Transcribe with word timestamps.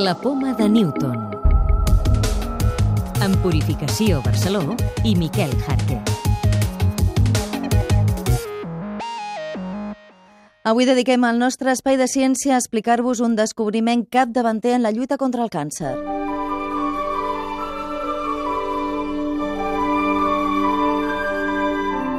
La 0.00 0.14
poma 0.14 0.54
de 0.54 0.66
Newton. 0.66 1.30
En 3.20 3.34
Purificació 3.42 4.22
Barceló 4.24 4.62
i 5.04 5.12
Miquel 5.14 5.52
Jarque. 5.66 5.98
Avui 10.64 10.88
dediquem 10.88 11.26
el 11.28 11.36
nostre 11.42 11.74
espai 11.76 12.00
de 12.00 12.08
ciència 12.08 12.56
a 12.56 12.62
explicar-vos 12.62 13.20
un 13.20 13.36
descobriment 13.36 14.06
capdavanter 14.08 14.72
en 14.78 14.88
la 14.88 14.94
lluita 14.96 15.20
contra 15.20 15.44
el 15.44 15.52
càncer. 15.52 15.92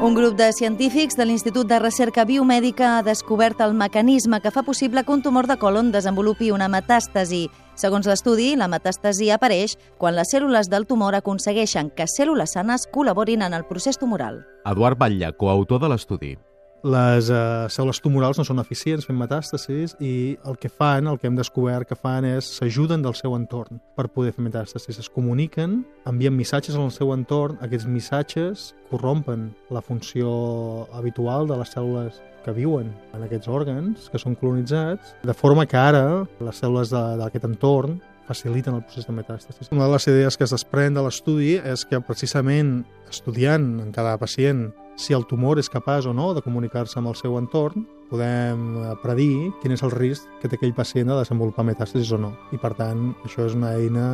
Un 0.01 0.15
grup 0.15 0.33
de 0.33 0.51
científics 0.51 1.13
de 1.15 1.27
l'Institut 1.27 1.67
de 1.69 1.77
Recerca 1.77 2.23
Biomèdica 2.25 2.87
ha 2.97 3.03
descobert 3.05 3.61
el 3.61 3.75
mecanisme 3.77 4.39
que 4.41 4.49
fa 4.49 4.63
possible 4.65 5.03
que 5.05 5.13
un 5.13 5.21
tumor 5.21 5.45
de 5.45 5.59
colon 5.61 5.91
desenvolupi 5.93 6.49
una 6.49 6.71
metàstasi. 6.73 7.43
Segons 7.77 8.09
l'estudi, 8.09 8.55
la 8.57 8.65
metàstasi 8.65 9.29
apareix 9.29 9.77
quan 10.01 10.17
les 10.17 10.33
cèl·lules 10.33 10.73
del 10.73 10.89
tumor 10.89 11.13
aconsegueixen 11.13 11.93
que 11.93 12.09
cèl·lules 12.09 12.57
sanes 12.57 12.89
col·laborin 12.89 13.45
en 13.45 13.53
el 13.53 13.69
procés 13.69 14.01
tumoral. 14.01 14.41
Eduard 14.65 14.97
Batlle, 14.97 15.35
coautor 15.37 15.85
de 15.85 15.93
l'estudi 15.93 16.39
les 16.83 17.29
eh, 17.29 17.67
cèl·lules 17.69 18.01
tumorals 18.01 18.39
no 18.39 18.45
són 18.47 18.61
eficients 18.61 19.05
fent 19.05 19.17
metàstasis 19.19 19.95
i 20.01 20.37
el 20.49 20.57
que 20.61 20.69
fan, 20.69 21.07
el 21.07 21.19
que 21.21 21.29
hem 21.29 21.37
descobert 21.37 21.89
que 21.89 21.97
fan 21.97 22.25
és 22.25 22.47
s'ajuden 22.57 23.03
del 23.05 23.15
seu 23.17 23.35
entorn 23.37 23.81
per 23.97 24.09
poder 24.09 24.33
fer 24.33 24.45
metàstasis. 24.45 24.99
Es 25.01 25.09
comuniquen, 25.09 25.81
envien 26.09 26.35
missatges 26.35 26.77
al 26.77 26.91
seu 26.93 27.13
entorn, 27.13 27.59
aquests 27.61 27.87
missatges 27.89 28.71
corrompen 28.89 29.51
la 29.69 29.81
funció 29.85 30.87
habitual 30.97 31.47
de 31.47 31.59
les 31.61 31.73
cèl·lules 31.75 32.21
que 32.41 32.53
viuen 32.57 32.89
en 33.13 33.25
aquests 33.27 33.49
òrgans, 33.51 34.09
que 34.09 34.19
són 34.21 34.35
colonitzats, 34.39 35.13
de 35.21 35.35
forma 35.37 35.67
que 35.69 35.77
ara 35.77 36.23
les 36.41 36.63
cèl·lules 36.63 36.89
d'aquest 36.89 37.45
entorn 37.45 37.99
faciliten 38.31 38.77
el 38.77 38.83
procés 38.85 39.07
de 39.07 39.13
metàstasis. 39.13 39.69
Una 39.71 39.85
de 39.85 39.93
les 39.93 40.07
idees 40.07 40.37
que 40.37 40.47
es 40.47 40.53
desprèn 40.55 40.95
de 40.95 41.03
l'estudi 41.05 41.57
és 41.57 41.83
que 41.85 42.01
precisament 42.05 42.81
estudiant 43.11 43.67
en 43.83 43.91
cada 43.95 44.15
pacient 44.21 44.69
si 45.01 45.15
el 45.17 45.25
tumor 45.25 45.59
és 45.59 45.69
capaç 45.69 46.05
o 46.05 46.13
no 46.13 46.31
de 46.37 46.43
comunicar-se 46.45 46.99
amb 46.99 47.09
el 47.09 47.17
seu 47.17 47.35
entorn, 47.39 47.87
podem 48.11 48.61
eh, 48.77 48.93
predir 49.01 49.49
quin 49.61 49.73
és 49.73 49.81
el 49.81 49.93
risc 49.95 50.27
que 50.41 50.51
té 50.51 50.59
aquell 50.59 50.75
pacient 50.77 51.09
de 51.09 51.17
desenvolupar 51.17 51.65
metàstasis 51.65 52.13
o 52.13 52.19
no. 52.21 52.31
I, 52.53 52.59
per 52.61 52.75
tant, 52.77 53.11
això 53.25 53.47
és 53.49 53.57
una 53.57 53.73
eina 53.79 54.07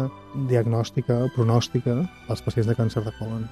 diagnòstica, 0.49 1.25
pronòstica, 1.35 1.99
als 2.31 2.43
pacients 2.45 2.71
de 2.71 2.77
càncer 2.77 3.03
de 3.03 3.13
colon. 3.19 3.43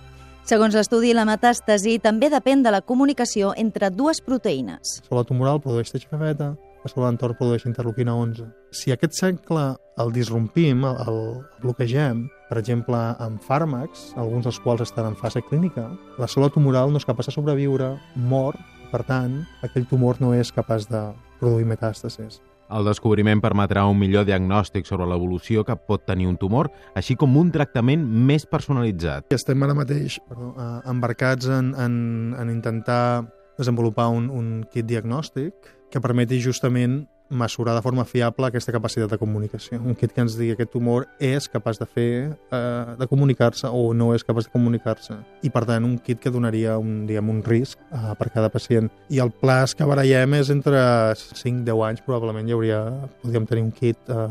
Segons 0.45 0.77
l'estudi, 0.77 1.11
la 1.17 1.25
metàstasi 1.25 1.97
també 1.99 2.29
depèn 2.29 2.61
de 2.61 2.71
la 2.71 2.83
comunicació 2.85 3.55
entre 3.57 3.89
dues 3.89 4.21
proteïnes. 4.21 4.99
La 5.09 5.25
tumoral 5.25 5.59
produeix 5.63 5.89
TGF-beta, 5.89 6.51
la 6.85 6.91
cèl·lula 6.91 7.09
d'entorn 7.09 7.37
produeix 7.39 7.65
interleuquina 7.65 8.13
11. 8.13 8.45
Si 8.69 8.93
aquest 8.93 9.17
cercle 9.17 9.71
el 9.97 10.11
disrompim, 10.13 10.85
el 10.85 11.17
bloquegem, 11.63 12.27
per 12.49 12.59
exemple, 12.61 12.97
amb 13.19 13.41
fàrmacs, 13.41 14.11
alguns 14.21 14.45
dels 14.45 14.59
quals 14.61 14.83
estan 14.85 15.09
en 15.09 15.15
fase 15.19 15.41
clínica, 15.45 15.87
la 16.21 16.29
cèl·lula 16.29 16.53
tumoral 16.53 16.91
no 16.93 17.01
és 17.01 17.07
capaç 17.07 17.31
de 17.31 17.35
sobreviure, 17.37 17.95
mor, 18.15 18.57
per 18.91 19.03
tant, 19.07 19.39
aquell 19.65 19.87
tumor 19.89 20.21
no 20.21 20.33
és 20.37 20.53
capaç 20.53 20.85
de 20.91 21.07
produir 21.39 21.65
metàstasis. 21.67 22.41
El 22.65 22.87
descobriment 22.87 23.41
permetrà 23.43 23.83
un 23.85 23.97
millor 23.99 24.25
diagnòstic 24.25 24.87
sobre 24.89 25.05
l'evolució 25.05 25.61
que 25.65 25.75
pot 25.77 26.05
tenir 26.05 26.25
un 26.25 26.37
tumor, 26.41 26.71
així 26.97 27.13
com 27.15 27.35
un 27.37 27.51
tractament 27.53 28.01
més 28.01 28.47
personalitzat. 28.49 29.29
Estem 29.33 29.61
ara 29.65 29.77
mateix 29.77 30.17
perdó, 30.29 30.53
eh, 30.57 30.69
embarcats 30.89 31.49
en, 31.49 31.73
en, 31.77 31.97
en 32.41 32.53
intentar 32.53 33.25
desenvolupar 33.59 34.09
un, 34.11 34.31
un 34.33 34.63
kit 34.71 34.87
diagnòstic 34.89 35.53
que 35.93 36.01
permeti 36.01 36.41
justament 36.41 37.03
mesurar 37.29 37.75
de 37.75 37.81
forma 37.81 38.05
fiable 38.05 38.47
aquesta 38.47 38.71
capacitat 38.71 39.09
de 39.11 39.17
comunicació. 39.17 39.79
Un 39.81 39.95
kit 39.97 40.13
que 40.13 40.21
ens 40.21 40.37
digui 40.37 40.55
que 40.55 40.63
aquest 40.63 40.73
tumor 40.75 41.07
és 41.19 41.49
capaç 41.49 41.79
de 41.81 41.87
fer, 41.89 42.09
eh, 42.51 42.95
de 42.99 43.07
comunicar-se 43.07 43.67
o 43.67 43.93
no 43.93 44.13
és 44.15 44.23
capaç 44.23 44.45
de 44.45 44.53
comunicar-se. 44.53 45.17
I, 45.41 45.49
per 45.49 45.65
tant, 45.65 45.83
un 45.83 45.97
kit 45.97 46.19
que 46.19 46.31
donaria 46.31 46.77
un, 46.77 47.05
diguem, 47.07 47.29
un 47.29 47.43
risc 47.43 47.79
eh, 47.91 48.13
per 48.19 48.29
cada 48.31 48.49
pacient. 48.49 48.91
I 49.09 49.19
el 49.19 49.31
plaç 49.31 49.75
que 49.75 49.85
barallem 49.85 50.37
és 50.39 50.51
entre 50.53 50.79
5-10 51.15 51.85
anys, 51.89 52.03
probablement 52.05 52.47
hi 52.47 52.57
hauria, 52.57 52.81
podríem 53.23 53.47
tenir 53.49 53.65
un 53.65 53.71
kit 53.75 53.97
eh, 54.09 54.27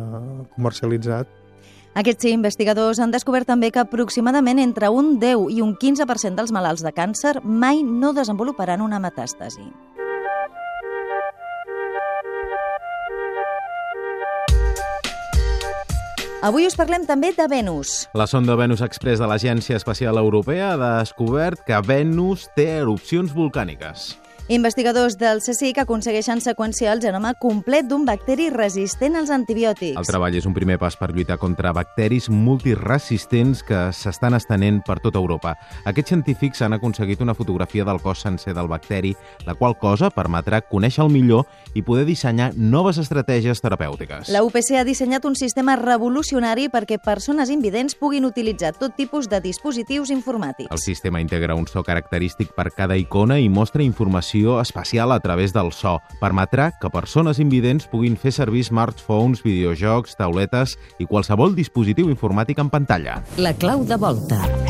comercialitzat 0.55 1.41
aquests 1.95 2.27
investigadors 2.27 2.99
han 2.99 3.13
descobert 3.15 3.47
també 3.47 3.69
que 3.71 3.79
aproximadament 3.79 4.59
entre 4.59 4.89
un 4.91 5.13
10 5.23 5.47
i 5.55 5.61
un 5.63 5.77
15% 5.79 6.35
dels 6.35 6.51
malalts 6.51 6.83
de 6.83 6.91
càncer 6.91 7.37
mai 7.45 7.85
no 7.87 8.11
desenvoluparan 8.17 8.83
una 8.83 8.99
metàstasi. 8.99 9.94
Avui 16.45 16.67
us 16.69 16.75
parlem 16.77 17.07
també 17.09 17.31
de 17.33 17.47
Venus. 17.49 17.93
La 18.13 18.27
sonda 18.29 18.53
Venus 18.61 18.83
Express 18.85 19.23
de 19.23 19.29
l'Agència 19.31 19.79
Espacial 19.81 20.21
Europea 20.21 20.75
ha 20.75 20.91
descobert 21.01 21.63
que 21.65 21.79
Venus 21.89 22.51
té 22.53 22.67
erupcions 22.83 23.33
volcàniques. 23.33 24.11
Investigadors 24.49 25.17
del 25.17 25.39
CSIC 25.41 25.79
aconsegueixen 25.81 26.43
seqüenciar 26.45 26.93
el 26.93 27.01
genoma 27.01 27.31
complet 27.41 27.87
d'un 27.89 28.03
bacteri 28.05 28.51
resistent 28.53 29.17
als 29.17 29.31
antibiòtics. 29.33 29.97
El 29.97 30.05
treball 30.05 30.35
és 30.37 30.45
un 30.45 30.53
primer 30.53 30.75
pas 30.77 30.99
per 31.01 31.15
lluitar 31.15 31.39
contra 31.41 31.73
bacteris 31.73 32.27
multiresistents 32.29 33.63
que 33.65 33.87
s'estan 33.97 34.37
estenent 34.37 34.83
per 34.85 34.99
tota 35.01 35.17
Europa. 35.17 35.55
Aquests 35.89 36.13
científics 36.13 36.61
han 36.61 36.77
aconseguit 36.77 37.23
una 37.25 37.33
fotografia 37.33 37.87
del 37.89 38.03
cos 38.05 38.21
sencer 38.21 38.53
del 38.53 38.69
bacteri, 38.69 39.15
la 39.47 39.55
qual 39.57 39.79
cosa 39.81 40.11
permetrà 40.13 40.61
conèixer 40.69 41.07
el 41.07 41.15
millor 41.15 41.49
i 41.73 41.81
poder 41.81 42.05
dissenyar 42.05 42.51
noves 42.53 43.01
estratègies 43.01 43.65
terapèutiques. 43.65 44.29
La 44.29 44.45
UPC 44.45 44.77
ha 44.77 44.85
dissenyat 44.85 45.25
un 45.25 45.41
sistema 45.41 45.79
revolucionari 45.81 46.69
perquè 46.69 47.01
persones 47.01 47.49
invidents 47.49 47.97
puguin 47.97 48.29
utilitzar 48.29 48.75
tot 48.77 48.93
tipus 48.93 49.33
de 49.33 49.41
dispositius 49.41 50.13
informàtics. 50.13 50.69
El 50.69 50.85
sistema 50.85 51.25
integra 51.25 51.57
un 51.57 51.65
so 51.65 51.81
característic 51.81 52.53
per 52.53 52.69
cada 52.77 53.01
icona 53.01 53.41
i 53.41 53.49
mostra 53.49 53.81
informació 53.81 54.34
informació 54.35 54.61
espacial 54.61 55.13
a 55.13 55.21
través 55.21 55.53
del 55.53 55.73
so. 55.73 56.01
Permetrà 56.21 56.73
que 56.81 56.91
persones 56.91 57.39
invidents 57.39 57.87
puguin 57.87 58.17
fer 58.17 58.33
servir 58.33 58.65
smartphones, 58.65 59.43
videojocs, 59.43 60.17
tauletes 60.17 60.77
i 60.99 61.07
qualsevol 61.07 61.55
dispositiu 61.55 62.11
informàtic 62.11 62.59
en 62.59 62.71
pantalla. 62.71 63.23
La 63.39 63.55
clau 63.55 63.85
de 63.85 63.97
volta. 63.97 64.64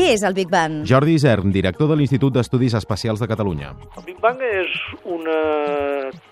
Què 0.00 0.14
és 0.14 0.22
el 0.24 0.32
Big 0.32 0.48
Bang? 0.48 0.78
Jordi 0.88 1.12
Isern, 1.18 1.50
director 1.52 1.90
de 1.90 1.96
l'Institut 2.00 2.32
d'Estudis 2.32 2.72
Espacials 2.78 3.20
de 3.20 3.26
Catalunya. 3.28 3.74
El 4.00 4.04
Big 4.06 4.16
Bang 4.22 4.40
és 4.40 4.78
una 5.04 5.34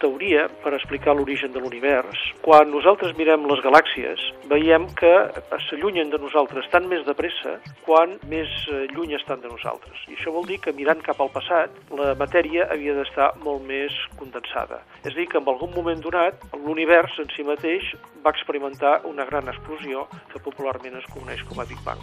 teoria 0.01 0.47
per 0.63 0.73
explicar 0.73 1.13
l'origen 1.13 1.53
de 1.53 1.61
l'univers. 1.61 2.23
Quan 2.47 2.73
nosaltres 2.73 3.13
mirem 3.19 3.45
les 3.51 3.61
galàxies, 3.67 4.25
veiem 4.49 4.87
que 4.97 5.13
s'allunyen 5.67 6.09
de 6.15 6.23
nosaltres 6.23 6.71
tan 6.73 6.89
més 6.89 7.05
de 7.05 7.13
pressa 7.19 7.59
quan 7.85 8.17
més 8.33 8.49
eh, 8.73 8.87
lluny 8.95 9.13
estan 9.19 9.45
de 9.45 9.53
nosaltres. 9.53 10.01
I 10.09 10.17
això 10.17 10.33
vol 10.33 10.49
dir 10.49 10.63
que 10.65 10.73
mirant 10.73 11.05
cap 11.05 11.21
al 11.21 11.35
passat, 11.37 11.77
la 11.93 12.15
matèria 12.17 12.71
havia 12.73 12.97
d'estar 12.97 13.35
molt 13.45 13.69
més 13.69 13.93
condensada. 14.17 14.81
És 15.05 15.13
a 15.13 15.17
dir, 15.21 15.29
que 15.29 15.43
en 15.43 15.53
algun 15.53 15.77
moment 15.77 16.01
donat, 16.09 16.41
l'univers 16.57 17.21
en 17.21 17.29
si 17.37 17.45
mateix 17.45 17.93
va 18.25 18.33
experimentar 18.33 19.03
una 19.13 19.29
gran 19.29 19.53
explosió 19.53 20.09
que 20.33 20.41
popularment 20.41 20.97
es 21.05 21.13
coneix 21.13 21.45
com 21.53 21.61
a 21.61 21.69
Big 21.69 21.85
Bang. 21.85 22.01